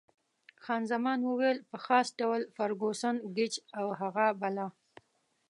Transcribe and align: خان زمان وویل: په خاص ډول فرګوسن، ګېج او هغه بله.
خان 0.63 0.81
زمان 0.91 1.19
وویل: 1.23 1.57
په 1.69 1.77
خاص 1.85 2.07
ډول 2.19 2.41
فرګوسن، 2.55 3.15
ګېج 3.35 3.53
او 3.79 3.87
هغه 3.99 4.25
بله. 4.41 4.65